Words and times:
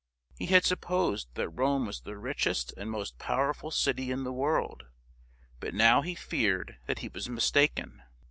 He 0.39 0.47
had 0.47 0.65
supposed 0.65 1.27
that 1.35 1.49
Rome 1.49 1.85
was 1.85 2.01
the 2.01 2.17
richest 2.17 2.73
and 2.75 2.89
most 2.89 3.19
powerful 3.19 3.69
city 3.69 4.09
in 4.09 4.23
the 4.23 4.33
world; 4.33 4.87
but 5.59 5.75
now 5.75 6.01
he 6.01 6.15
feared 6.15 6.77
that 6.87 6.99
he 7.05 7.07
was 7.07 7.29
mistaken. 7.29 8.01